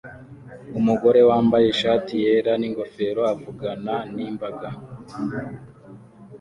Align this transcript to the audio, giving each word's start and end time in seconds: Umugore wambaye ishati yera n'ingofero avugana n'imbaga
Umugore 0.79 1.19
wambaye 1.29 1.65
ishati 1.73 2.13
yera 2.23 2.51
n'ingofero 2.59 3.21
avugana 3.33 3.95
n'imbaga 4.15 4.67